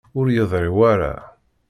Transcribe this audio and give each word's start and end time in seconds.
Ur 0.19 0.27
yeḍṛi 0.35 0.71
wara. 0.77 1.13